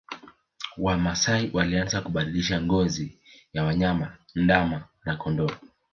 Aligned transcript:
Wamasai 0.77 1.49
walianza 1.53 2.01
kubadilisha 2.01 2.61
ngozi 2.61 3.17
ya 3.53 3.63
wanyama 3.63 4.17
ndama 4.35 4.83
na 5.05 5.15
kondoo 5.15 5.51